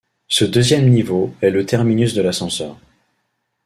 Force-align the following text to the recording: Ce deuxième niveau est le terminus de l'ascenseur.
Ce 0.27 0.45
deuxième 0.45 0.89
niveau 0.89 1.31
est 1.41 1.51
le 1.51 1.63
terminus 1.63 2.15
de 2.15 2.23
l'ascenseur. 2.23 2.75